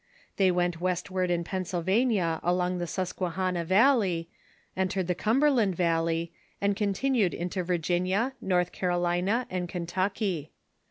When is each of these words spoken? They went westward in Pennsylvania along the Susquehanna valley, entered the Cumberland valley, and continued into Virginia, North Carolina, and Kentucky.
They 0.37 0.49
went 0.49 0.81
westward 0.81 1.29
in 1.29 1.43
Pennsylvania 1.43 2.39
along 2.41 2.79
the 2.79 2.87
Susquehanna 2.87 3.63
valley, 3.63 4.29
entered 4.75 5.05
the 5.05 5.13
Cumberland 5.13 5.75
valley, 5.75 6.33
and 6.59 6.75
continued 6.75 7.35
into 7.35 7.61
Virginia, 7.63 8.33
North 8.41 8.71
Carolina, 8.71 9.45
and 9.51 9.69
Kentucky. 9.69 10.49